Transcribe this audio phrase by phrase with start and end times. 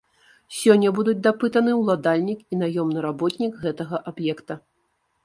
[0.59, 4.53] Сёння будуць дапытаны ўладальнік і наёмны работнік гэтага аб'екта.